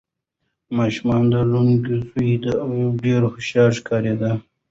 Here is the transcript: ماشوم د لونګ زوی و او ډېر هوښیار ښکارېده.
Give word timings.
ماشوم 0.77 1.21
د 1.33 1.35
لونګ 1.51 1.83
زوی 2.07 2.31
و 2.41 2.45
او 2.63 2.71
ډېر 3.03 3.21
هوښیار 3.31 3.71
ښکارېده. 3.79 4.31